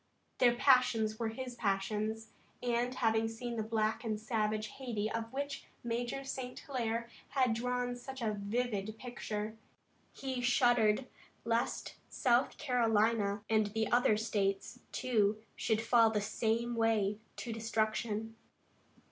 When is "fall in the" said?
15.83-16.21